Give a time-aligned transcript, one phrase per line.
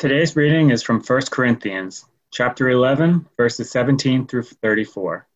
[0.00, 5.28] Today's reading is from 1 Corinthians, chapter 11, verses 17 through 34.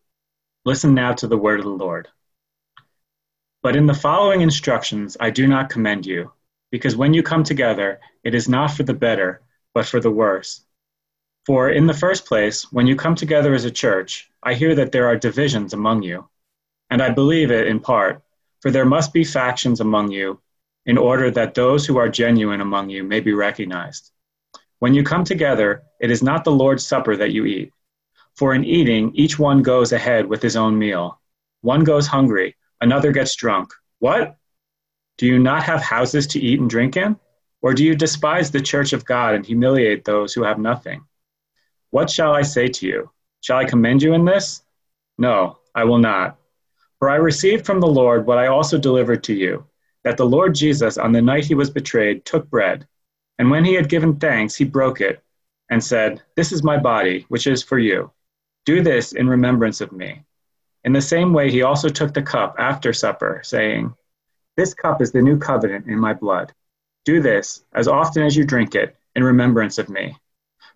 [0.65, 2.07] Listen now to the word of the Lord.
[3.61, 6.31] But in the following instructions I do not commend you,
[6.71, 9.43] because when you come together, it is not for the better,
[9.75, 10.65] but for the worse.
[11.45, 14.91] For in the first place, when you come together as a church, I hear that
[14.91, 16.27] there are divisions among you.
[16.89, 18.23] And I believe it in part,
[18.61, 20.41] for there must be factions among you,
[20.87, 24.11] in order that those who are genuine among you may be recognized.
[24.85, 27.73] When you come together, it is not the Lord's Supper that you eat.
[28.35, 31.19] For in eating, each one goes ahead with his own meal.
[31.61, 33.73] One goes hungry, another gets drunk.
[33.97, 34.37] What?
[35.17, 37.17] Do you not have houses to eat and drink in?
[37.63, 41.03] Or do you despise the church of God and humiliate those who have nothing?
[41.89, 43.09] What shall I say to you?
[43.41, 44.61] Shall I commend you in this?
[45.17, 46.37] No, I will not.
[46.99, 49.65] For I received from the Lord what I also delivered to you
[50.03, 52.87] that the Lord Jesus, on the night he was betrayed, took bread.
[53.37, 55.21] And when he had given thanks, he broke it
[55.69, 58.11] and said, This is my body, which is for you.
[58.65, 60.23] Do this in remembrance of me.
[60.83, 63.93] In the same way, he also took the cup after supper, saying,
[64.55, 66.53] This cup is the new covenant in my blood.
[67.03, 70.17] Do this, as often as you drink it, in remembrance of me.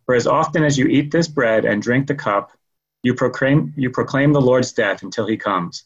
[0.06, 2.52] For as often as you eat this bread and drink the cup,
[3.04, 5.86] you proclaim, you proclaim the Lord's death until he comes.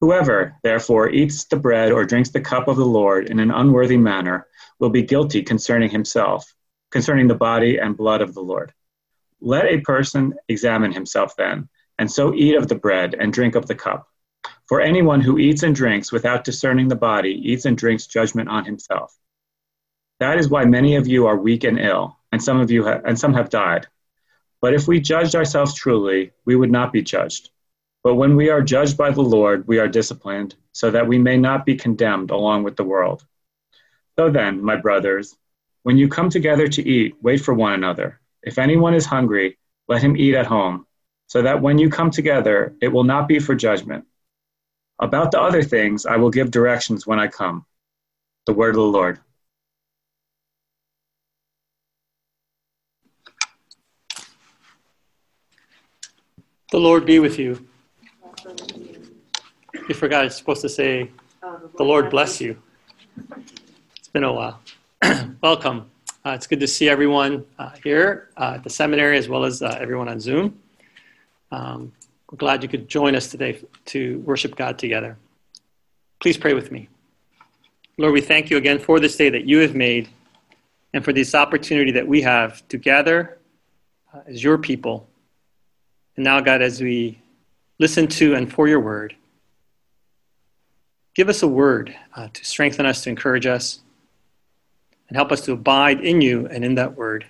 [0.00, 3.96] Whoever, therefore, eats the bread or drinks the cup of the Lord in an unworthy
[3.96, 4.46] manner
[4.80, 6.52] will be guilty concerning himself,
[6.90, 8.72] concerning the body and blood of the Lord.
[9.40, 13.66] Let a person examine himself then, and so eat of the bread and drink of
[13.66, 14.08] the cup.
[14.66, 18.64] For anyone who eats and drinks without discerning the body eats and drinks judgment on
[18.64, 19.16] himself.
[20.18, 23.00] That is why many of you are weak and ill, and some of you ha-
[23.04, 23.86] and some have died.
[24.60, 27.50] But if we judged ourselves truly, we would not be judged.
[28.02, 31.36] But when we are judged by the Lord, we are disciplined, so that we may
[31.36, 33.26] not be condemned along with the world.
[34.20, 35.34] So then, my brothers,
[35.82, 38.20] when you come together to eat, wait for one another.
[38.42, 39.56] If anyone is hungry,
[39.88, 40.84] let him eat at home,
[41.26, 44.04] so that when you come together, it will not be for judgment.
[44.98, 47.64] About the other things, I will give directions when I come.
[48.44, 49.20] The word of the Lord.
[56.72, 57.66] The Lord be with you.
[59.88, 61.10] You forgot it's supposed to say,
[61.78, 62.62] The Lord bless you.
[64.12, 64.60] Been a while.
[65.40, 65.88] Welcome.
[66.26, 69.62] Uh, it's good to see everyone uh, here uh, at the seminary as well as
[69.62, 70.58] uh, everyone on Zoom.
[71.52, 71.92] Um,
[72.28, 75.16] we're glad you could join us today to worship God together.
[76.18, 76.88] Please pray with me.
[77.98, 80.08] Lord, we thank you again for this day that you have made
[80.92, 83.38] and for this opportunity that we have to gather
[84.12, 85.06] uh, as your people.
[86.16, 87.22] And now, God, as we
[87.78, 89.14] listen to and for your word,
[91.14, 93.82] give us a word uh, to strengthen us, to encourage us,
[95.10, 97.26] and help us to abide in you and in that word,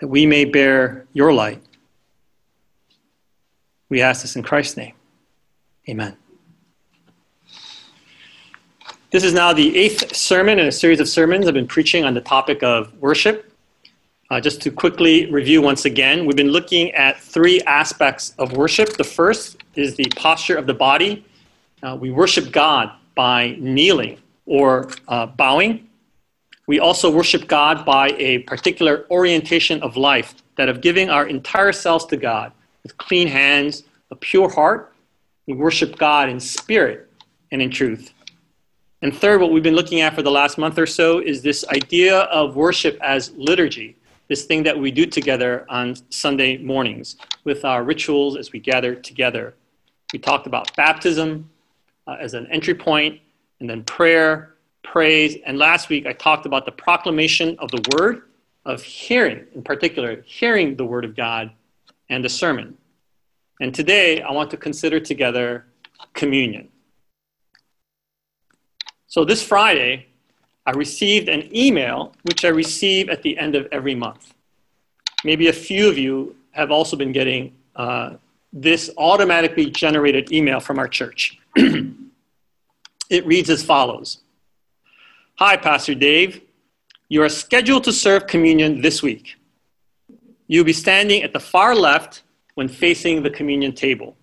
[0.00, 1.62] that we may bear your light.
[3.90, 4.94] We ask this in Christ's name.
[5.88, 6.16] Amen.
[9.10, 12.14] This is now the eighth sermon in a series of sermons I've been preaching on
[12.14, 13.52] the topic of worship.
[14.30, 18.96] Uh, just to quickly review once again, we've been looking at three aspects of worship.
[18.96, 21.24] The first is the posture of the body.
[21.82, 25.88] Uh, we worship God by kneeling or uh, bowing.
[26.66, 31.72] We also worship God by a particular orientation of life, that of giving our entire
[31.72, 34.92] selves to God with clean hands, a pure heart.
[35.46, 37.08] We worship God in spirit
[37.52, 38.12] and in truth.
[39.02, 41.64] And third, what we've been looking at for the last month or so is this
[41.68, 43.96] idea of worship as liturgy,
[44.26, 48.96] this thing that we do together on Sunday mornings with our rituals as we gather
[48.96, 49.54] together.
[50.12, 51.48] We talked about baptism
[52.08, 53.20] uh, as an entry point,
[53.60, 54.55] and then prayer,
[54.86, 58.22] praise, and last week I talked about the proclamation of the word,
[58.64, 61.50] of hearing, in particular, hearing the word of God
[62.08, 62.76] and the sermon.
[63.60, 65.66] And today I want to consider together
[66.14, 66.68] communion.
[69.08, 70.06] So this Friday,
[70.66, 74.34] I received an email, which I receive at the end of every month.
[75.24, 78.14] Maybe a few of you have also been getting uh,
[78.52, 81.38] this automatically generated email from our church.
[81.56, 84.20] it reads as follows
[85.38, 86.40] Hi, Pastor Dave.
[87.10, 89.36] You are scheduled to serve communion this week.
[90.46, 92.22] You'll be standing at the far left
[92.54, 94.16] when facing the communion table.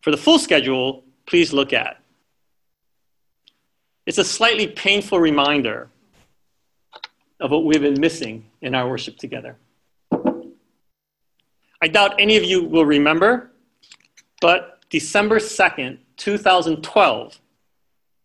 [0.00, 2.00] For the full schedule, please look at
[4.04, 5.90] it's a slightly painful reminder
[7.38, 9.56] of what we've been missing in our worship together.
[11.80, 13.52] I doubt any of you will remember,
[14.40, 17.40] but December 2nd, 2012,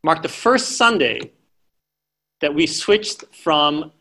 [0.03, 1.31] marked the first Sunday
[2.41, 3.91] that we switched from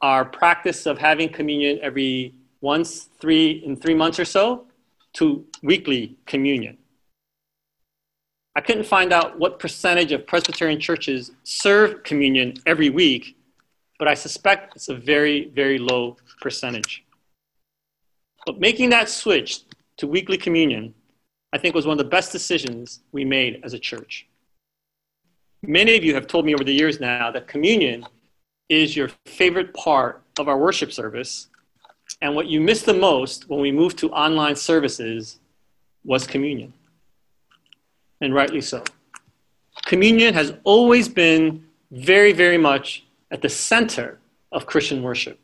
[0.00, 4.66] our practice of having communion every once three in three months or so
[5.14, 6.78] to weekly communion.
[8.54, 13.36] I couldn't find out what percentage of Presbyterian churches serve communion every week,
[13.98, 17.04] but I suspect it's a very, very low percentage.
[18.46, 19.62] But making that switch
[19.98, 20.94] to weekly communion,
[21.52, 24.27] I think was one of the best decisions we made as a church.
[25.62, 28.06] Many of you have told me over the years now that communion
[28.68, 31.48] is your favorite part of our worship service.
[32.20, 35.38] And what you missed the most when we moved to online services
[36.04, 36.72] was communion.
[38.20, 38.84] And rightly so.
[39.84, 44.18] Communion has always been very, very much at the center
[44.52, 45.38] of Christian worship.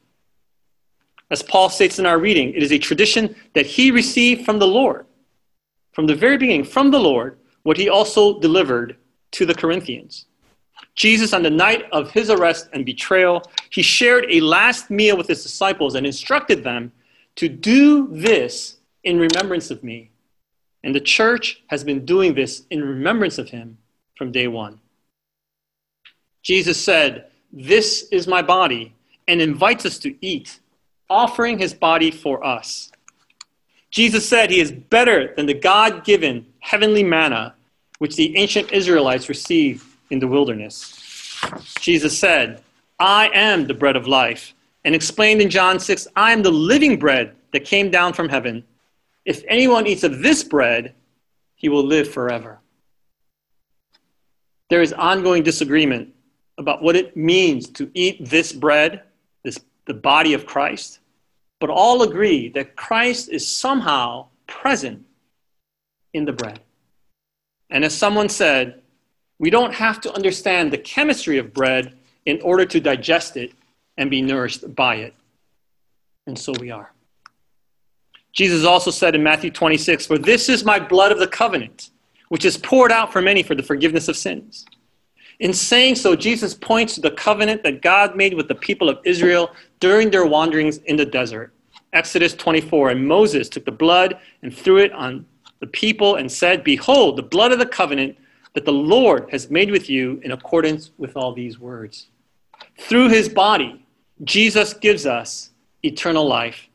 [1.31, 4.67] As Paul states in our reading, it is a tradition that he received from the
[4.67, 5.07] Lord.
[5.93, 8.97] From the very beginning, from the Lord, what he also delivered
[9.35, 10.27] to the Corinthians.
[10.95, 15.27] Jesus, on the night of his arrest and betrayal, he shared a last meal with
[15.27, 16.93] his disciples and instructed them
[17.37, 20.11] to do this in remembrance of me.
[20.85, 23.79] And the church has been doing this in remembrance of him
[24.17, 24.79] from day one.
[26.43, 28.95] Jesus said, This is my body,
[29.27, 30.61] and invites us to eat,
[31.11, 32.93] offering his body for us.
[33.91, 37.55] Jesus said he is better than the God given heavenly manna
[38.05, 41.39] which the ancient Israelites received in the wilderness.
[41.81, 42.63] Jesus said,
[42.99, 44.53] I am the bread of life,
[44.85, 48.63] and explained in John 6, I am the living bread that came down from heaven.
[49.25, 50.95] If anyone eats of this bread,
[51.55, 52.61] he will live forever.
[54.69, 56.15] There is ongoing disagreement
[56.59, 59.01] about what it means to eat this bread,
[59.45, 60.99] this, the body of Christ,
[61.59, 65.07] but all agree that Christ is somehow present
[66.13, 66.61] in the bread.
[67.71, 68.83] And as someone said,
[69.39, 71.95] we don't have to understand the chemistry of bread
[72.27, 73.53] in order to digest it
[73.97, 75.15] and be nourished by it.
[76.27, 76.93] And so we are.
[78.33, 81.91] Jesus also said in Matthew 26, For this is my blood of the covenant,
[82.29, 84.67] which is poured out for many for the forgiveness of sins.
[85.41, 88.99] In saying so, Jesus points to the covenant that God made with the people of
[89.05, 89.51] Israel
[89.81, 91.53] during their wanderings in the desert.
[91.93, 95.27] Exodus 24, and Moses took the blood and threw it on
[95.65, 98.19] the people and said, Behold, the blood of the covenant
[98.53, 102.09] that the Lord has made with you in accordance with all these words.
[102.79, 103.83] Through his body,
[104.25, 105.53] Jesus gives us
[105.83, 106.69] eternal life.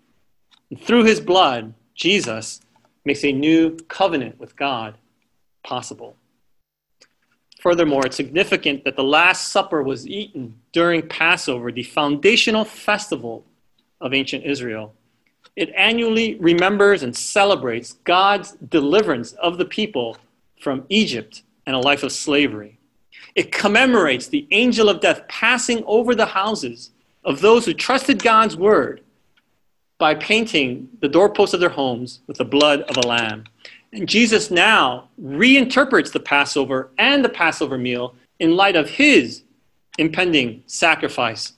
[0.72, 2.62] And through his blood, Jesus
[3.06, 4.96] makes a new covenant with God
[5.64, 6.16] possible.
[7.62, 13.46] Furthermore, it's significant that the Last Supper was eaten during Passover, the foundational festival
[14.02, 14.96] of ancient Israel.
[15.56, 20.18] It annually remembers and celebrates God's deliverance of the people
[20.60, 22.80] from Egypt and a life of slavery.
[23.36, 26.92] It commemorates the angel of death passing over the houses
[27.24, 29.02] of those who trusted God's word
[29.98, 33.44] by painting the doorposts of their homes with the blood of a lamb.
[33.92, 39.44] And Jesus now reinterprets the Passover and the Passover meal in light of his
[39.98, 41.54] impending sacrifice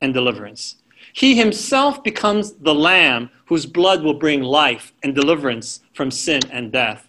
[0.00, 0.76] and deliverance.
[1.16, 6.70] He himself becomes the lamb whose blood will bring life and deliverance from sin and
[6.70, 7.08] death.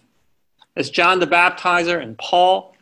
[0.76, 2.74] As John the Baptizer and Paul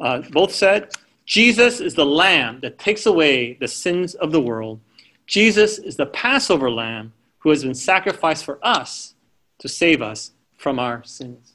[0.00, 0.90] uh, both said,
[1.26, 4.78] Jesus is the lamb that takes away the sins of the world.
[5.26, 9.14] Jesus is the Passover lamb who has been sacrificed for us
[9.58, 11.54] to save us from our sins.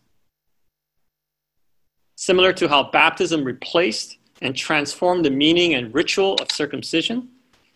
[2.17, 7.29] Similar to how baptism replaced and transformed the meaning and ritual of circumcision,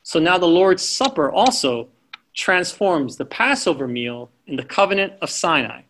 [0.07, 1.89] so now the Lord's Supper also
[2.33, 5.81] transforms the Passover meal in the covenant of Sinai.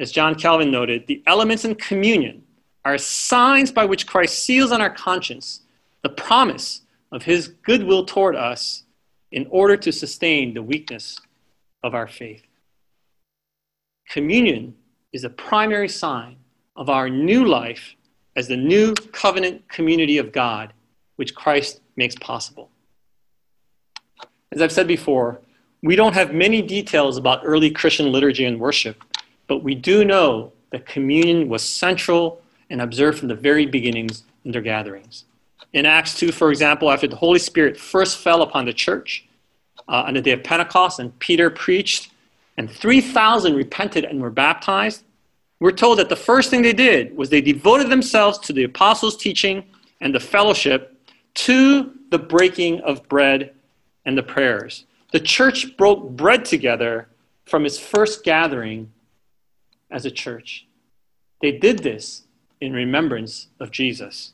[0.00, 2.42] As John Calvin noted, the elements in communion
[2.84, 5.60] are signs by which Christ seals on our conscience
[6.02, 6.80] the promise
[7.12, 8.82] of his goodwill toward us
[9.30, 11.20] in order to sustain the weakness
[11.84, 12.42] of our faith.
[14.08, 14.74] Communion
[15.12, 16.34] is a primary sign
[16.74, 17.94] of our new life
[18.34, 20.72] as the new covenant community of God,
[21.20, 22.70] which Christ makes possible.
[24.52, 25.42] As I've said before,
[25.82, 29.04] we don't have many details about early Christian liturgy and worship,
[29.46, 34.52] but we do know that communion was central and observed from the very beginnings in
[34.52, 35.26] their gatherings.
[35.74, 39.26] In Acts 2, for example, after the Holy Spirit first fell upon the church
[39.90, 42.12] uh, on the day of Pentecost and Peter preached,
[42.56, 45.04] and 3,000 repented and were baptized,
[45.60, 49.18] we're told that the first thing they did was they devoted themselves to the apostles'
[49.18, 49.64] teaching
[50.00, 50.96] and the fellowship,
[51.34, 53.54] to the breaking of bread
[54.04, 54.84] and the prayers.
[55.12, 57.08] The church broke bread together
[57.44, 58.92] from its first gathering
[59.90, 60.66] as a church.
[61.42, 62.22] They did this
[62.60, 64.32] in remembrance of Jesus.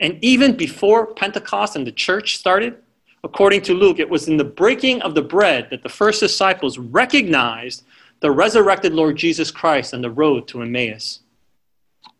[0.00, 2.76] And even before Pentecost and the church started,
[3.24, 6.76] According to Luke, it was in the breaking of the bread that the first disciples
[6.76, 7.84] recognized
[8.18, 11.20] the resurrected Lord Jesus Christ on the road to Emmaus.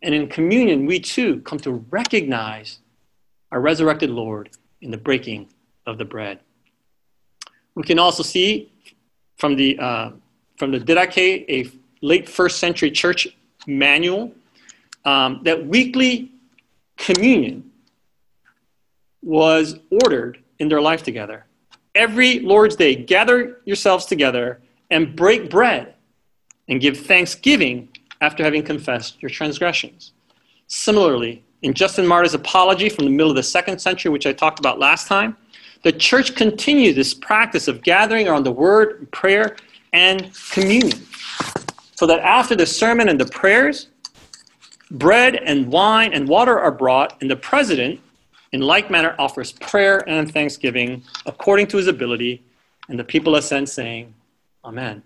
[0.01, 2.79] And in communion, we too come to recognize
[3.53, 4.49] our resurrected Lord
[4.81, 5.47] in the breaking
[5.85, 6.39] of the bread.
[7.75, 8.71] We can also see
[9.37, 10.11] from the, uh,
[10.57, 11.69] from the Didache, a
[12.01, 13.27] late first century church
[13.67, 14.33] manual,
[15.05, 16.31] um, that weekly
[16.97, 17.69] communion
[19.21, 21.45] was ordered in their life together.
[21.93, 25.93] Every Lord's Day, gather yourselves together and break bread
[26.67, 30.11] and give thanksgiving after having confessed your transgressions.
[30.65, 34.59] Similarly, in Justin Martyr's apology from the middle of the second century, which I talked
[34.59, 35.35] about last time,
[35.81, 39.55] the church continued this practice of gathering around the word, prayer,
[39.93, 40.99] and communion.
[41.95, 43.87] So that after the sermon and the prayers,
[44.91, 47.99] bread and wine and water are brought, and the president,
[48.51, 52.43] in like manner, offers prayer and thanksgiving according to his ability,
[52.89, 54.13] and the people assent, saying,
[54.65, 55.01] Amen.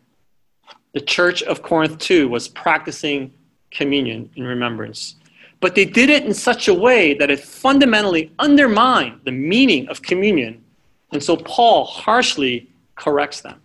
[0.94, 3.32] The church of Corinth, too, was practicing
[3.70, 5.16] communion in remembrance.
[5.60, 10.02] But they did it in such a way that it fundamentally undermined the meaning of
[10.02, 10.64] communion.
[11.12, 13.60] And so Paul harshly corrects them.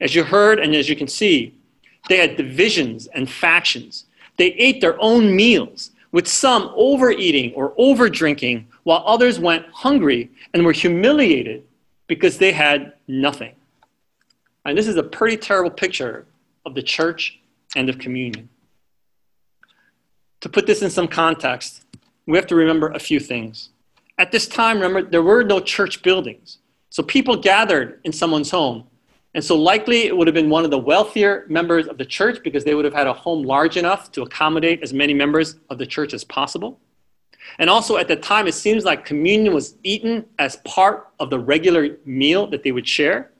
[0.00, 1.54] As you heard and as you can see,
[2.08, 4.06] they had divisions and factions.
[4.36, 10.64] They ate their own meals, with some overeating or overdrinking, while others went hungry and
[10.64, 11.64] were humiliated
[12.06, 13.54] because they had nothing.
[14.64, 16.26] And this is a pretty terrible picture
[16.66, 17.40] of the church
[17.74, 18.48] and of communion.
[20.42, 21.84] To put this in some context,
[22.26, 23.70] we have to remember a few things.
[24.18, 26.58] At this time, remember, there were no church buildings.
[26.90, 28.84] So people gathered in someone's home.
[29.34, 32.42] And so likely it would have been one of the wealthier members of the church
[32.42, 35.78] because they would have had a home large enough to accommodate as many members of
[35.78, 36.80] the church as possible.
[37.60, 41.38] And also at the time, it seems like communion was eaten as part of the
[41.38, 43.30] regular meal that they would share.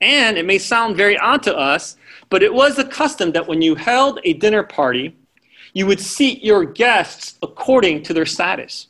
[0.00, 1.98] And it may sound very odd to us,
[2.30, 5.14] but it was the custom that when you held a dinner party,
[5.76, 8.88] you would seat your guests according to their status.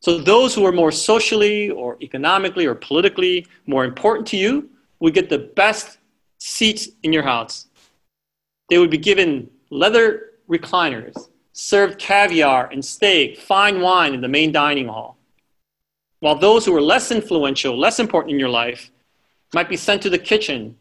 [0.00, 5.12] So those who were more socially or economically or politically more important to you would
[5.12, 5.98] get the best
[6.38, 7.66] seats in your house.
[8.70, 14.52] They would be given leather recliners, served caviar and steak, fine wine in the main
[14.52, 15.18] dining hall.
[16.20, 18.90] While those who were less influential, less important in your life,
[19.52, 20.78] might be sent to the kitchen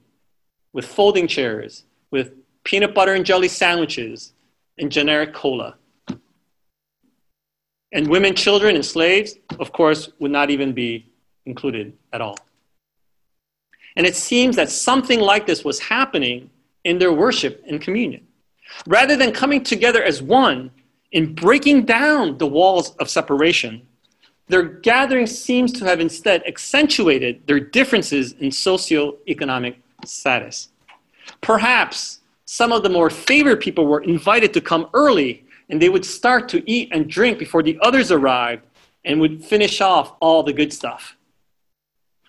[0.72, 2.32] with folding chairs, with
[2.64, 4.34] peanut butter and jelly sandwiches,
[4.78, 5.76] and generic cola.
[7.94, 11.06] And women, children, and slaves, of course, would not even be
[11.46, 12.38] included at all.
[13.96, 16.50] And it seems that something like this was happening
[16.84, 18.26] in their worship and communion.
[18.88, 20.72] Rather than coming together as one
[21.12, 23.86] in breaking down the walls of separation,
[24.48, 29.76] their gathering seems to have instead accentuated their differences in socioeconomic
[30.06, 30.70] status.
[31.42, 32.21] Perhaps
[32.52, 36.50] some of the more favored people were invited to come early and they would start
[36.50, 38.66] to eat and drink before the others arrived
[39.06, 41.16] and would finish off all the good stuff.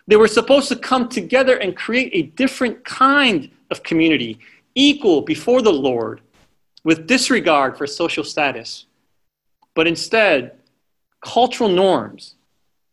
[0.07, 4.39] They were supposed to come together and create a different kind of community,
[4.77, 6.21] equal before the Lord,
[6.85, 8.87] with disregard for social status.
[9.75, 10.53] But instead,
[11.21, 12.37] cultural norms,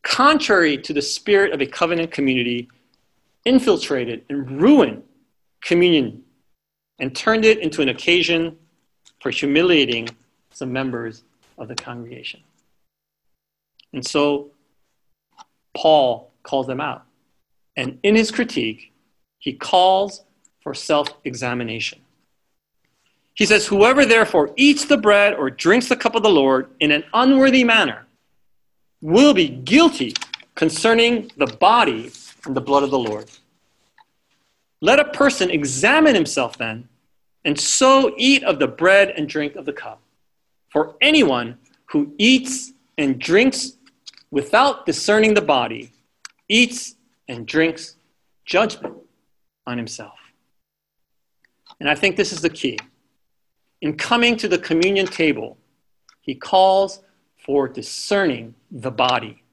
[0.01, 2.69] contrary to the spirit of a covenant community,
[3.45, 5.03] infiltrated and ruined
[5.61, 6.23] communion
[6.99, 8.57] and turned it into an occasion
[9.21, 10.09] for humiliating
[10.51, 11.23] some members
[11.57, 12.41] of the congregation.
[13.93, 14.51] And so
[15.75, 17.05] Paul calls them out.
[17.77, 18.91] And in his critique,
[19.37, 20.23] he calls
[20.61, 21.99] for self examination.
[23.33, 26.91] He says, Whoever therefore eats the bread or drinks the cup of the Lord in
[26.91, 28.05] an unworthy manner
[29.01, 30.13] will be guilty
[30.55, 32.11] concerning the body
[32.45, 33.31] and the blood of the Lord.
[34.81, 36.88] Let a person examine himself then,
[37.45, 40.01] and so eat of the bread and drink of the cup.
[40.69, 43.73] For anyone who eats and drinks
[44.31, 45.91] without discerning the body
[46.47, 46.95] eats
[47.27, 47.95] and drinks
[48.45, 48.95] judgment
[49.65, 50.17] on himself.
[51.79, 52.77] And I think this is the key.
[53.81, 55.57] In coming to the communion table,
[56.21, 57.01] he calls
[57.45, 59.43] for discerning the body.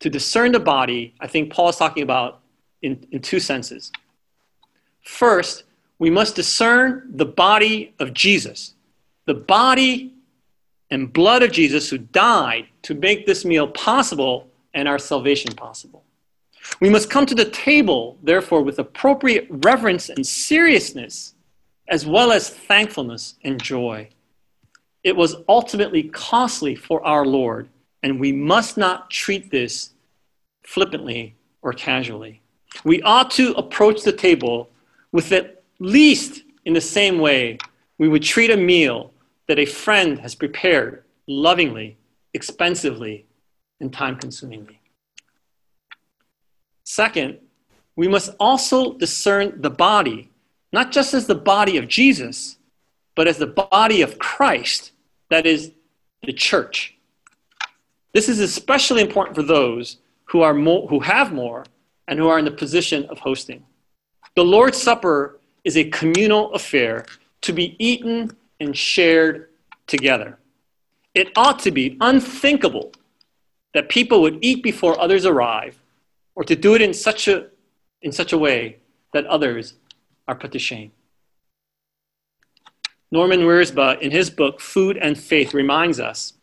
[0.00, 2.40] To discern the body, I think Paul is talking about
[2.82, 3.92] in, in two senses.
[5.02, 5.64] First,
[6.00, 8.74] we must discern the body of Jesus,
[9.26, 10.14] the body
[10.90, 16.02] and blood of Jesus who died to make this meal possible and our salvation possible.
[16.80, 21.34] We must come to the table, therefore, with appropriate reverence and seriousness,
[21.86, 24.08] as well as thankfulness and joy.
[25.04, 27.68] It was ultimately costly for our Lord,
[28.02, 29.90] and we must not treat this
[30.62, 32.40] flippantly or casually.
[32.84, 34.70] We ought to approach the table
[35.12, 37.58] with at least in the same way
[37.98, 39.12] we would treat a meal
[39.48, 41.96] that a friend has prepared lovingly,
[42.34, 43.26] expensively,
[43.80, 44.80] and time consumingly.
[46.84, 47.38] Second,
[47.96, 50.30] we must also discern the body,
[50.72, 52.58] not just as the body of Jesus,
[53.16, 54.92] but as the body of Christ,
[55.30, 55.72] that is,
[56.22, 56.96] the church.
[58.12, 61.64] This is especially important for those who, are more, who have more
[62.06, 63.64] and who are in the position of hosting.
[64.36, 67.04] The Lord's Supper is a communal affair
[67.42, 69.48] to be eaten and shared
[69.86, 70.38] together.
[71.14, 72.92] It ought to be unthinkable
[73.74, 75.78] that people would eat before others arrive
[76.34, 77.46] or to do it in such a,
[78.02, 78.76] in such a way
[79.12, 79.74] that others
[80.28, 80.92] are put to shame.
[83.10, 86.34] Norman Wirzba, in his book Food and Faith, reminds us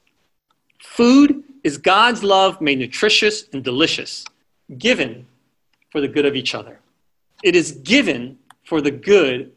[0.80, 4.26] food is God's love made nutritious and delicious,
[4.78, 5.26] given
[5.92, 6.80] for the good of each other.
[7.44, 9.54] It is given for the good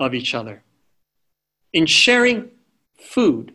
[0.00, 0.62] of each other.
[1.74, 2.48] In sharing
[2.96, 3.52] food,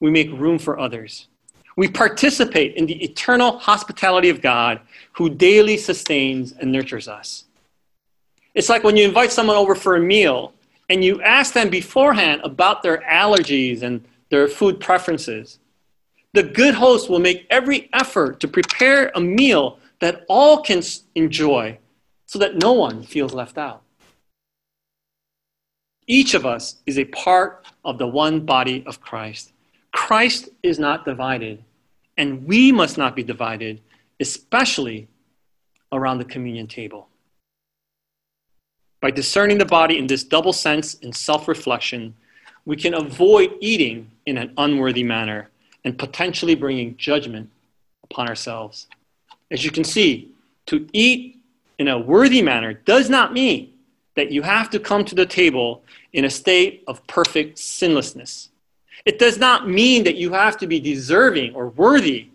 [0.00, 1.28] we make room for others.
[1.76, 4.80] We participate in the eternal hospitality of God
[5.12, 7.44] who daily sustains and nurtures us.
[8.52, 10.52] It's like when you invite someone over for a meal
[10.90, 15.60] and you ask them beforehand about their allergies and their food preferences.
[16.32, 20.82] The good host will make every effort to prepare a meal that all can
[21.14, 21.78] enjoy
[22.24, 23.82] so that no one feels left out.
[26.06, 29.52] Each of us is a part of the one body of Christ.
[29.92, 31.62] Christ is not divided,
[32.16, 33.80] and we must not be divided,
[34.20, 35.08] especially
[35.92, 37.08] around the communion table.
[39.00, 42.14] By discerning the body in this double sense in self reflection,
[42.64, 45.50] we can avoid eating in an unworthy manner
[45.84, 47.50] and potentially bringing judgment
[48.04, 48.86] upon ourselves.
[49.50, 50.32] As you can see,
[50.66, 51.38] to eat
[51.78, 53.72] in a worthy manner does not mean
[54.16, 58.48] that you have to come to the table in a state of perfect sinlessness.
[59.04, 62.28] It does not mean that you have to be deserving or worthy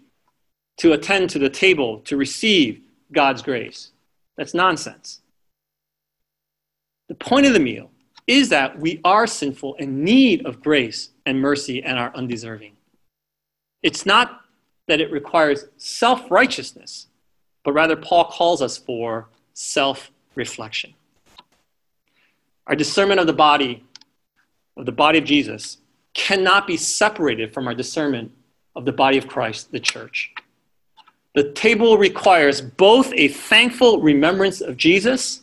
[0.78, 3.92] to attend to the table to receive God's grace.
[4.38, 5.20] That's nonsense.
[7.10, 7.92] The point of the meal
[8.26, 12.74] is that we are sinful and need of grace and mercy and are undeserving.
[13.84, 14.42] It's not
[14.88, 17.08] that it requires self righteousness,
[17.64, 20.94] but rather Paul calls us for self reflection.
[22.72, 23.84] Our discernment of the body,
[24.78, 25.76] of the body of Jesus,
[26.14, 28.32] cannot be separated from our discernment
[28.78, 30.32] of the body of Christ, the church.
[31.36, 35.42] The table requires both a thankful remembrance of Jesus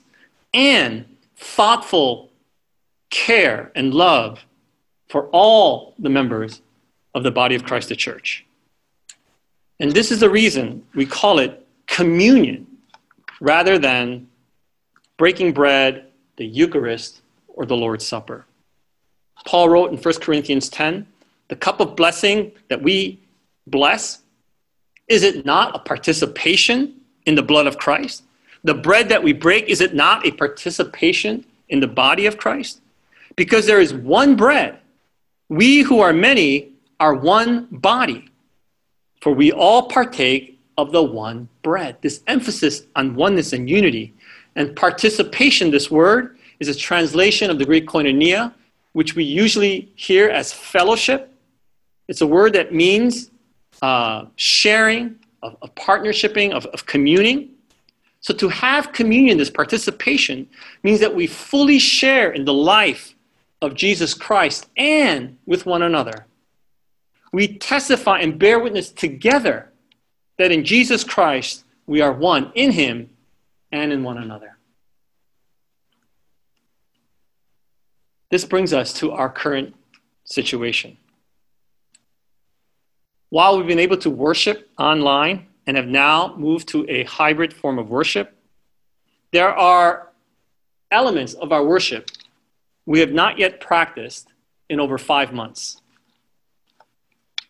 [0.55, 1.05] and
[1.37, 2.31] thoughtful
[3.11, 4.47] care and love
[5.11, 6.63] for all the members
[7.15, 8.47] of the body of Christ, the church.
[9.81, 12.67] And this is the reason we call it communion
[13.39, 14.29] rather than
[15.19, 16.08] breaking bread,
[16.39, 18.47] the Eucharist, or the Lord's Supper.
[19.45, 21.07] Paul wrote in 1 Corinthians 10
[21.49, 23.21] the cup of blessing that we
[23.67, 24.21] bless,
[25.09, 26.95] is it not a participation
[27.27, 28.23] in the blood of Christ?
[28.65, 32.81] The bread that we break, is it not a participation in the body of Christ?
[33.37, 34.79] Because there is one bread.
[35.49, 36.71] We who are many
[37.01, 38.31] are one body,
[39.21, 41.97] for we all partake of the one bread.
[42.03, 44.15] This emphasis on oneness and unity.
[44.59, 48.53] And participation, this word, is a translation of the Greek koinonia,
[48.93, 51.33] which we usually hear as fellowship.
[52.09, 53.31] It's a word that means
[53.83, 57.51] uh, sharing, of, of partnershiping, of, of communing.
[58.21, 60.49] So to have communion, this participation,
[60.83, 63.15] means that we fully share in the life
[63.63, 66.27] of Jesus Christ and with one another.
[67.33, 69.71] We testify and bear witness together
[70.37, 73.11] that in Jesus Christ we are one in Him
[73.73, 74.57] and in one another.
[78.31, 79.75] This brings us to our current
[80.25, 80.99] situation.
[83.31, 87.79] While we've been able to worship online, and have now moved to a hybrid form
[87.79, 88.35] of worship.
[89.33, 90.09] There are
[90.91, 92.11] elements of our worship
[92.87, 94.29] we have not yet practiced
[94.71, 95.83] in over five months.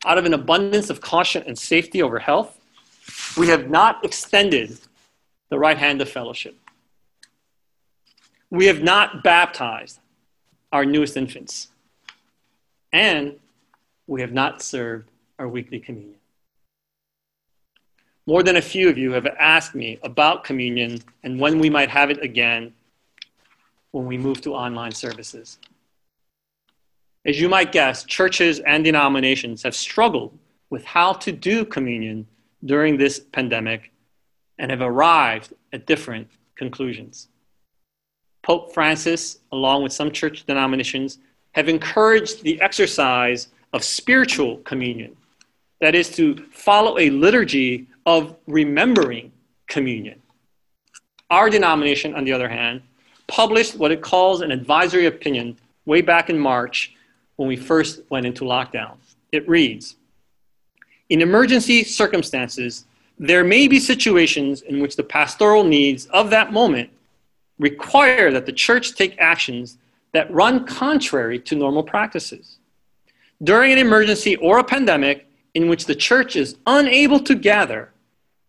[0.04, 2.58] Out of an abundance of caution and safety over health,
[3.36, 4.78] we have not extended
[5.50, 6.56] the right hand of fellowship.
[8.50, 10.00] We have not baptized
[10.72, 11.68] our newest infants.
[12.92, 13.36] And
[14.06, 16.16] we have not served our weekly communion.
[18.26, 21.88] More than a few of you have asked me about communion and when we might
[21.88, 22.74] have it again
[23.92, 25.58] when we move to online services.
[27.24, 30.38] As you might guess, churches and denominations have struggled
[30.70, 32.26] with how to do communion
[32.64, 33.90] during this pandemic
[34.58, 37.28] and have arrived at different conclusions.
[38.42, 41.18] Pope Francis, along with some church denominations,
[41.52, 45.16] have encouraged the exercise of spiritual communion.
[45.80, 49.32] That is to follow a liturgy of remembering
[49.68, 50.20] communion.
[51.30, 52.82] Our denomination, on the other hand,
[53.26, 56.94] published what it calls an advisory opinion way back in March
[57.36, 58.96] when we first went into lockdown.
[59.30, 59.96] It reads
[61.10, 62.86] In emergency circumstances,
[63.18, 66.90] there may be situations in which the pastoral needs of that moment
[67.58, 69.78] require that the church take actions
[70.12, 72.58] that run contrary to normal practices.
[73.42, 77.92] During an emergency or a pandemic in which the church is unable to gather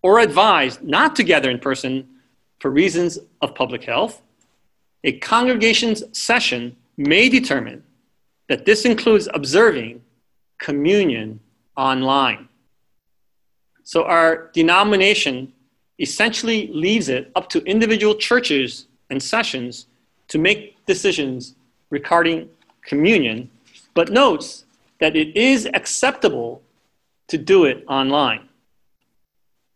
[0.02, 2.08] or advised not to gather in person
[2.60, 4.22] for reasons of public health,
[5.04, 7.84] a congregation's session may determine
[8.48, 10.02] that this includes observing
[10.58, 11.40] communion
[11.78, 12.50] online.
[13.89, 15.52] So our denomination
[15.97, 19.88] essentially leaves it up to individual churches and sessions
[20.28, 21.56] to make decisions
[21.89, 22.49] regarding
[22.86, 23.49] communion,
[23.95, 24.65] but notes
[24.99, 26.62] that it is acceptable
[27.30, 28.47] to do it online.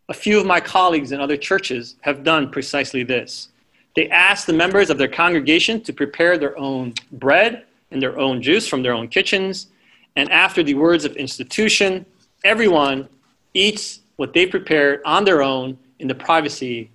[0.09, 3.49] A few of my colleagues in other churches have done precisely this.
[3.95, 8.43] They ask the members of their congregation to prepare their own bread and their own
[8.43, 9.69] juice from their own kitchens,
[10.15, 12.05] and after the words of institution,
[12.43, 13.09] everyone
[13.55, 16.91] eats what they prepared on their own in the privacy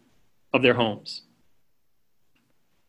[0.52, 1.22] of their homes.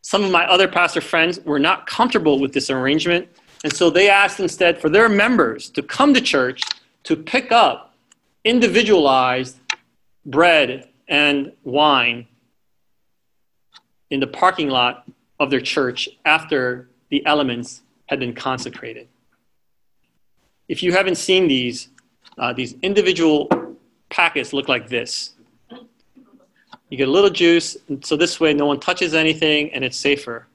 [0.02, 3.28] Some of my other pastor friends were not comfortable with this arrangement,
[3.62, 6.62] and so they asked instead for their members to come to church
[7.04, 7.94] to pick up
[8.44, 9.58] individualized
[10.24, 12.26] bread and wine
[14.10, 19.08] in the parking lot of their church after the elements had been consecrated.
[20.68, 21.88] If you haven't seen these,
[22.38, 23.48] uh, these individual
[24.20, 25.30] packets look like this.
[26.90, 27.68] You get a little juice,
[28.02, 30.46] so this way no one touches anything and it's safer.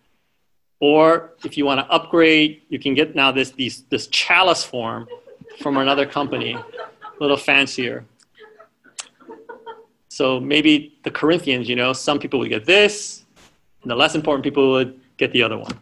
[0.80, 5.08] Or if you want to upgrade, you can get now this, these, this chalice form
[5.64, 8.06] from another company, a little fancier.
[10.10, 13.24] So maybe the Corinthians, you know, some people would get this,
[13.82, 15.76] and the less important people would get the other one.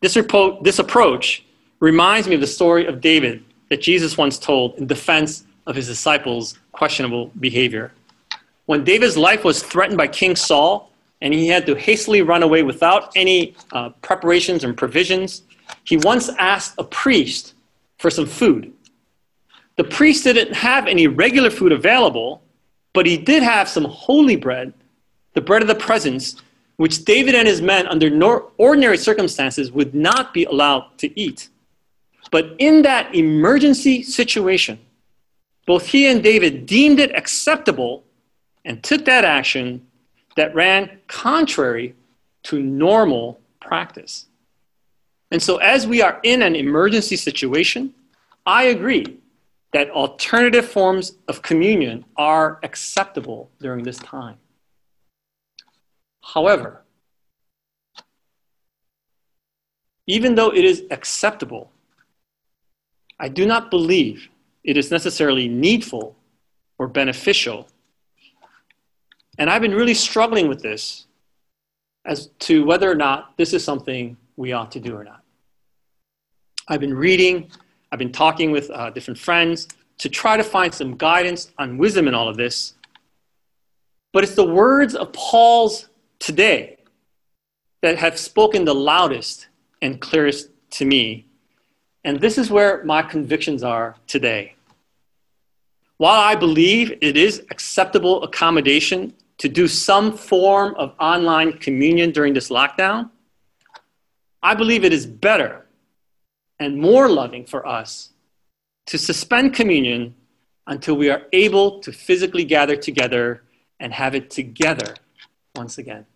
[0.00, 1.44] This, repro- this approach
[1.80, 5.86] reminds me of the story of David that Jesus once told in defense of his
[5.86, 7.92] disciples' questionable behavior.
[8.66, 10.92] When David's life was threatened by King Saul
[11.22, 15.42] and he had to hastily run away without any uh, preparations and provisions,
[15.84, 17.54] he once asked a priest
[17.98, 18.72] for some food.
[19.76, 22.42] The priest didn't have any regular food available,
[22.92, 24.72] but he did have some holy bread,
[25.34, 26.36] the bread of the presence,
[26.76, 28.08] which David and his men, under
[28.56, 31.48] ordinary circumstances, would not be allowed to eat.
[32.30, 34.78] But in that emergency situation,
[35.70, 38.02] both he and David deemed it acceptable
[38.64, 39.86] and took that action
[40.34, 41.94] that ran contrary
[42.42, 44.26] to normal practice.
[45.30, 47.94] And so, as we are in an emergency situation,
[48.44, 49.20] I agree
[49.72, 54.38] that alternative forms of communion are acceptable during this time.
[56.20, 56.82] However,
[60.08, 61.70] even though it is acceptable,
[63.20, 64.28] I do not believe
[64.64, 66.16] it is necessarily needful
[66.78, 67.68] or beneficial
[69.40, 71.06] and I've been really struggling with this
[72.04, 75.22] as to whether or not this is something we ought to do or not.
[76.68, 77.50] I've been reading,
[77.90, 82.06] I've been talking with uh, different friends to try to find some guidance on wisdom
[82.06, 82.74] in all of this.
[84.12, 86.76] But it's the words of Paul's today
[87.80, 89.48] that have spoken the loudest
[89.80, 91.26] and clearest to me.
[92.04, 94.54] And this is where my convictions are today.
[95.98, 102.32] While I believe it is acceptable accommodation to do some form of online communion during
[102.32, 103.10] this lockdown,
[104.42, 105.66] I believe it is better
[106.58, 108.10] and more loving for us
[108.86, 110.14] to suspend communion
[110.66, 113.42] until we are able to physically gather together
[113.78, 114.94] and have it together
[115.54, 116.06] once again.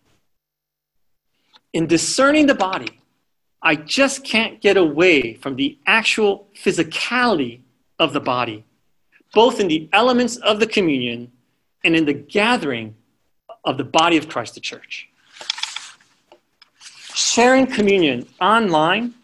[1.73, 3.01] In discerning the body,
[3.65, 7.61] I just can't get away from the actual physicality
[7.97, 8.63] of the body,
[9.33, 11.31] both in the elements of the communion
[11.83, 12.93] and in the gathering
[13.63, 15.09] of the body of Christ, the church.
[17.15, 19.15] Sharing communion online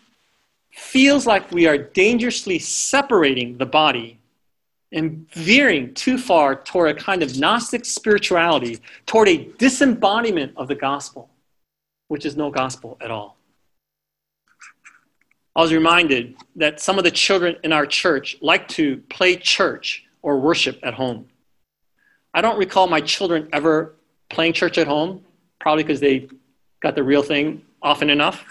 [0.71, 4.17] feels like we are dangerously separating the body
[4.91, 10.75] and veering too far toward a kind of Gnostic spirituality, toward a disembodiment of the
[10.75, 11.29] gospel,
[12.07, 13.37] which is no gospel at all.
[15.55, 20.05] I was reminded that some of the children in our church like to play church
[20.21, 21.27] or worship at home.
[22.33, 23.95] I don't recall my children ever
[24.29, 25.25] playing church at home,
[25.59, 26.29] probably because they
[26.79, 28.45] got the real thing often enough.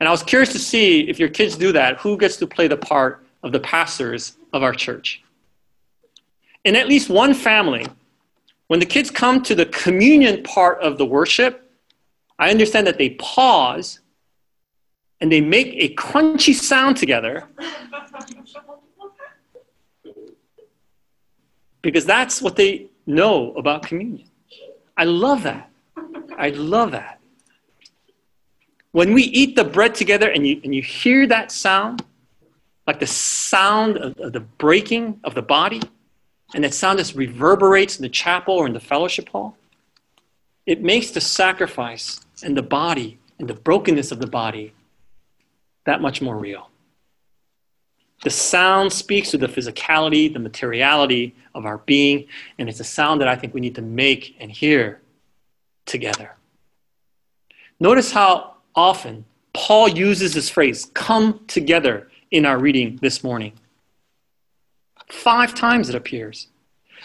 [0.00, 2.68] And I was curious to see if your kids do that, who gets to play
[2.68, 5.22] the part of the pastors of our church?
[6.64, 7.86] In at least one family,
[8.66, 11.70] when the kids come to the communion part of the worship,
[12.38, 14.00] I understand that they pause
[15.24, 17.48] and they make a crunchy sound together
[21.80, 24.28] because that's what they know about communion.
[24.98, 25.70] I love that.
[26.36, 27.20] I love that.
[28.92, 32.04] When we eat the bread together and you, and you hear that sound,
[32.86, 35.80] like the sound of, of the breaking of the body,
[36.54, 39.56] and that sound just reverberates in the chapel or in the fellowship hall,
[40.66, 44.74] it makes the sacrifice and the body and the brokenness of the body
[45.86, 46.70] that much more real.
[48.22, 52.26] The sound speaks to the physicality, the materiality of our being,
[52.58, 55.00] and it's a sound that I think we need to make and hear
[55.84, 56.32] together.
[57.78, 63.52] Notice how often Paul uses this phrase, come together, in our reading this morning.
[65.08, 66.48] Five times it appears.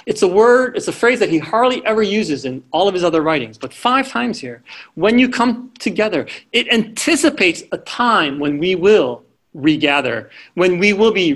[0.05, 3.03] It's a word, it's a phrase that he hardly ever uses in all of his
[3.03, 4.63] other writings, but five times here.
[4.95, 11.11] When you come together, it anticipates a time when we will regather, when we will
[11.11, 11.33] be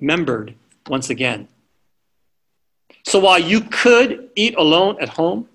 [0.00, 0.54] remembered
[0.88, 1.48] once again.
[3.04, 5.48] So while you could eat alone at home,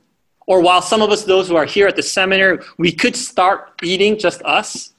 [0.48, 3.74] or while some of us, those who are here at the seminary, we could start
[3.82, 4.94] eating just us,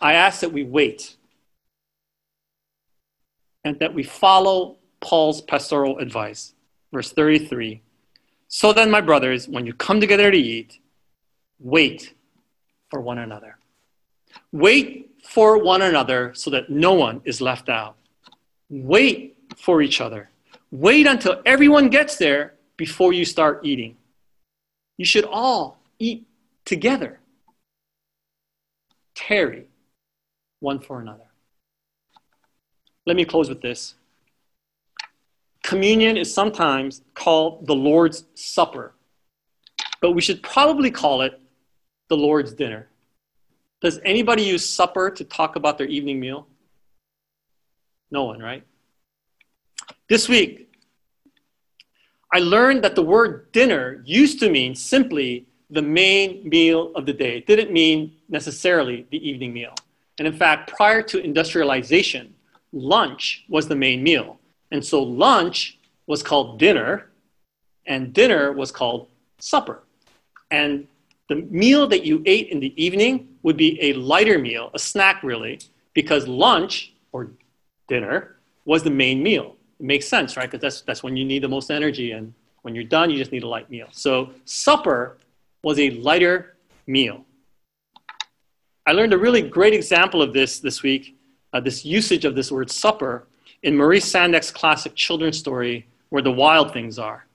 [0.00, 1.16] I ask that we wait
[3.64, 6.54] and that we follow Paul's pastoral advice.
[6.92, 7.82] Verse 33
[8.48, 10.78] So then, my brothers, when you come together to eat,
[11.58, 12.14] wait
[12.90, 13.58] for one another.
[14.52, 17.96] Wait for one another so that no one is left out.
[18.70, 20.30] Wait for each other.
[20.70, 23.96] Wait until everyone gets there before you start eating.
[24.96, 26.26] You should all eat
[26.64, 27.20] together.
[29.14, 29.66] Tarry
[30.60, 31.24] one for another.
[33.04, 33.94] Let me close with this.
[35.72, 38.92] Communion is sometimes called the Lord's Supper,
[40.02, 41.40] but we should probably call it
[42.10, 42.88] the Lord's Dinner.
[43.80, 46.46] Does anybody use supper to talk about their evening meal?
[48.10, 48.64] No one, right?
[50.10, 50.70] This week,
[52.30, 57.14] I learned that the word dinner used to mean simply the main meal of the
[57.14, 57.38] day.
[57.38, 59.74] It didn't mean necessarily the evening meal.
[60.18, 62.34] And in fact, prior to industrialization,
[62.72, 64.38] lunch was the main meal.
[64.72, 67.10] And so lunch was called dinner,
[67.86, 69.08] and dinner was called
[69.38, 69.82] supper.
[70.50, 70.88] And
[71.28, 75.22] the meal that you ate in the evening would be a lighter meal, a snack
[75.22, 75.60] really,
[75.92, 77.30] because lunch or
[77.86, 79.56] dinner was the main meal.
[79.78, 80.50] It makes sense, right?
[80.50, 82.32] Because that's, that's when you need the most energy, and
[82.62, 83.88] when you're done, you just need a light meal.
[83.92, 85.18] So supper
[85.62, 86.56] was a lighter
[86.86, 87.24] meal.
[88.86, 91.16] I learned a really great example of this this week,
[91.52, 93.26] uh, this usage of this word supper,
[93.62, 97.26] in Maurice Sendak classic children's story, Where the Wild Things Are.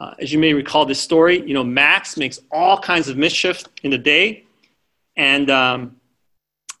[0.00, 3.62] Uh, as you may recall this story, you know, Max makes all kinds of mischief
[3.82, 4.44] in the day,
[5.16, 5.96] and um,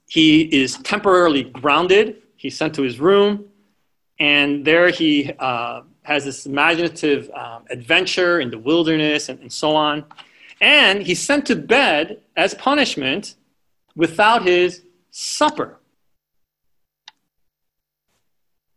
[0.08, 2.22] he is temporarily grounded.
[2.36, 3.44] He's sent to his room,
[4.18, 9.76] and there he uh, has this imaginative um, adventure in the wilderness and, and so
[9.76, 10.04] on.
[10.60, 13.36] And he's sent to bed as punishment
[13.94, 15.78] without his supper.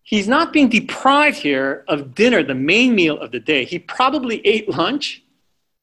[0.06, 3.66] He's not being deprived here of dinner, the main meal of the day.
[3.66, 5.24] He probably ate lunch,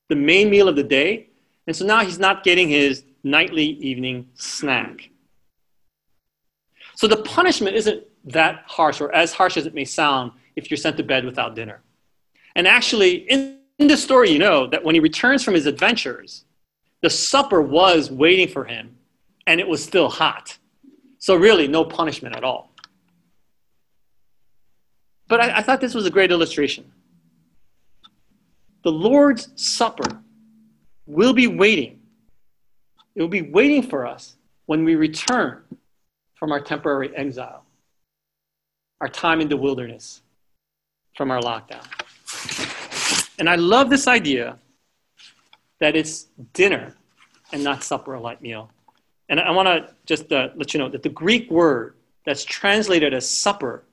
[0.08, 1.26] the main meal of the day,
[1.66, 5.11] and so now he's not getting his nightly evening snack.
[6.94, 10.78] So the punishment isn't that harsh or as harsh as it may sound if you're
[10.78, 11.82] sent to bed without dinner.
[12.54, 16.44] And actually, in, in the story, you know that when he returns from his adventures,
[17.00, 18.96] the supper was waiting for him
[19.48, 20.56] and it was still hot.
[21.18, 22.71] So, really, no punishment at all.
[25.32, 26.92] But I, I, thought this was a great illustration.
[28.82, 30.20] The Lord's Supper
[31.06, 32.00] will be waiting.
[33.14, 35.62] It will be waiting for us when we return
[36.34, 37.64] from our temporary exile,
[39.00, 40.20] our time in the wilderness,
[41.16, 41.86] from our lockdown.
[43.38, 44.58] And I love this idea
[45.80, 46.94] that it's dinner
[47.54, 48.70] and not supper or light meal.
[49.30, 51.94] And I want to just uh, let you know that the Greek word
[52.26, 53.84] that's translated as supper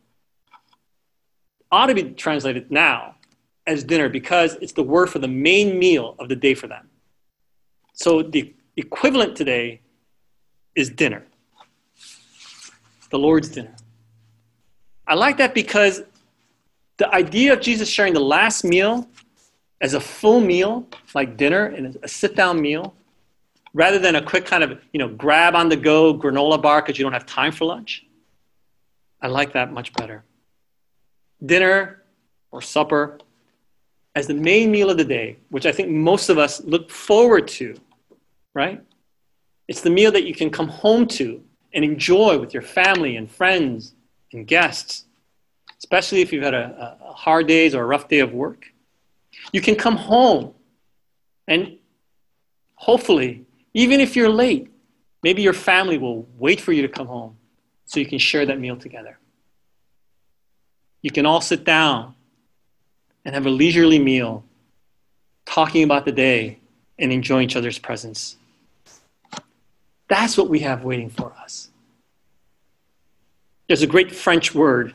[1.71, 3.15] ought to be translated now
[3.67, 6.89] as dinner because it's the word for the main meal of the day for them.
[7.93, 9.81] So the equivalent today
[10.75, 11.25] is dinner.
[13.11, 13.75] The Lord's dinner.
[15.07, 16.01] I like that because
[16.97, 19.07] the idea of Jesus sharing the last meal
[19.81, 22.93] as a full meal, like dinner and a sit down meal,
[23.73, 26.97] rather than a quick kind of, you know, grab on the go granola bar because
[26.97, 28.05] you don't have time for lunch.
[29.21, 30.23] I like that much better.
[31.45, 32.03] Dinner
[32.51, 33.19] or supper
[34.15, 37.47] as the main meal of the day, which I think most of us look forward
[37.49, 37.75] to,
[38.53, 38.83] right?
[39.67, 43.29] It's the meal that you can come home to and enjoy with your family and
[43.29, 43.93] friends
[44.33, 45.05] and guests,
[45.77, 48.65] especially if you've had a, a hard days or a rough day of work.
[49.51, 50.53] You can come home
[51.47, 51.77] and
[52.75, 54.71] hopefully, even if you're late,
[55.23, 57.37] maybe your family will wait for you to come home
[57.85, 59.17] so you can share that meal together.
[61.01, 62.15] You can all sit down
[63.25, 64.43] and have a leisurely meal,
[65.45, 66.59] talking about the day
[66.97, 68.37] and enjoying each other's presence.
[70.07, 71.69] That's what we have waiting for us.
[73.67, 74.93] There's a great French word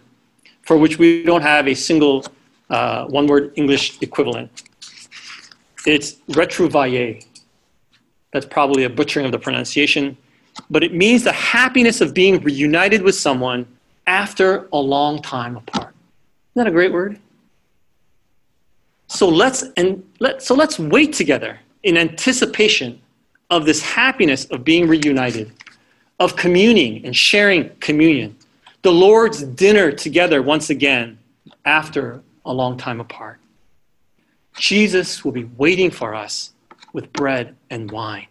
[0.62, 2.24] for which we don't have a single
[2.70, 4.62] uh, one word English equivalent.
[5.86, 7.26] It's retrouvailles.
[8.32, 10.16] That's probably a butchering of the pronunciation,
[10.70, 13.66] but it means the happiness of being reunited with someone
[14.06, 15.83] after a long time apart.
[16.54, 17.18] Isn't that a great word?
[19.08, 23.00] So let's and let so let's wait together in anticipation
[23.50, 25.52] of this happiness of being reunited,
[26.20, 28.36] of communing and sharing communion,
[28.82, 31.18] the Lord's dinner together once again
[31.64, 33.40] after a long time apart.
[34.56, 36.52] Jesus will be waiting for us
[36.92, 38.28] with bread and wine.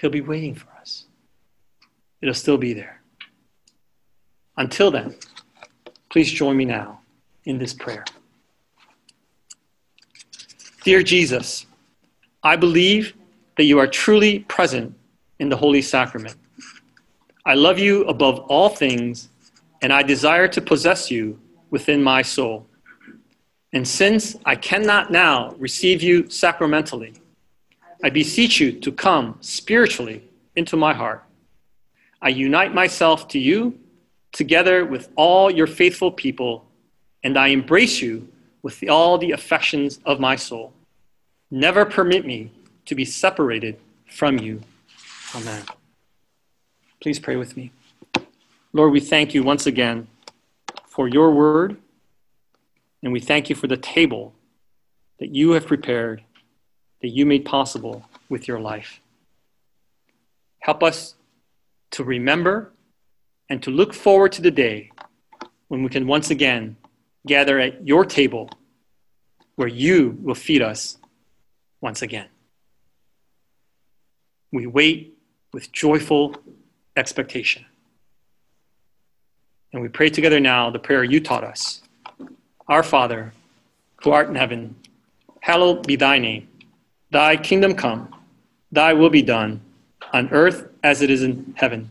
[0.00, 1.04] He'll be waiting for us.
[2.20, 3.00] It'll still be there.
[4.56, 5.14] Until then,
[6.10, 7.00] please join me now
[7.44, 8.04] in this prayer.
[10.82, 11.66] Dear Jesus,
[12.42, 13.14] I believe
[13.56, 14.94] that you are truly present
[15.38, 16.36] in the Holy Sacrament.
[17.46, 19.28] I love you above all things,
[19.82, 21.38] and I desire to possess you
[21.70, 22.66] within my soul.
[23.72, 27.14] And since I cannot now receive you sacramentally,
[28.02, 31.24] I beseech you to come spiritually into my heart.
[32.20, 33.78] I unite myself to you
[34.32, 36.64] together with all your faithful people,
[37.22, 38.28] and I embrace you
[38.62, 40.72] with all the affections of my soul.
[41.50, 42.50] Never permit me
[42.86, 44.62] to be separated from you.
[45.34, 45.62] Amen.
[47.00, 47.72] Please pray with me.
[48.72, 50.06] Lord, we thank you once again
[50.86, 51.76] for your word,
[53.02, 54.32] and we thank you for the table
[55.18, 56.22] that you have prepared,
[57.02, 59.00] that you made possible with your life.
[60.60, 61.14] Help us
[61.92, 62.70] to remember
[63.50, 64.90] and to look forward to the day
[65.68, 66.76] when we can once again
[67.26, 68.48] gather at your table
[69.56, 70.96] where you will feed us
[71.80, 72.28] once again.
[74.52, 75.18] We wait
[75.52, 76.36] with joyful
[76.96, 77.66] expectation.
[79.72, 81.82] And we pray together now the prayer you taught us
[82.68, 83.32] Our Father,
[84.02, 84.76] who art in heaven,
[85.40, 86.48] hallowed be thy name.
[87.10, 88.14] Thy kingdom come,
[88.70, 89.60] thy will be done,
[90.12, 91.90] on earth as it is in heaven.